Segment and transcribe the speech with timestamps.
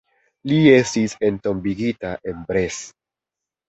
[0.51, 2.95] Li estis entombigita en Brest.